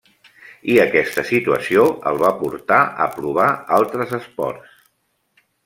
I 0.75 0.77
aquesta 0.83 1.23
situació 1.31 1.83
el 2.13 2.17
va 2.23 2.33
portar 2.41 2.81
a 3.05 3.09
provar 3.19 3.47
altres 3.79 4.17
esports. 4.21 4.85